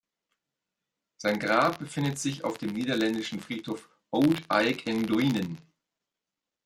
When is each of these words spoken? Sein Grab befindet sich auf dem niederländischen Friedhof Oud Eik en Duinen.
Sein 1.17 1.37
Grab 1.37 1.77
befindet 1.77 2.17
sich 2.17 2.43
auf 2.43 2.57
dem 2.57 2.73
niederländischen 2.73 3.39
Friedhof 3.39 3.87
Oud 4.09 4.41
Eik 4.49 4.87
en 4.87 5.05
Duinen. 5.05 5.59